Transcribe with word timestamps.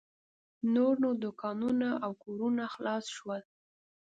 نور 0.73 0.93
نو 1.03 1.09
دوکانونه 1.23 1.89
او 2.05 2.11
کورونه 2.23 2.63
خلاص 2.73 3.05
شول. 3.15 3.41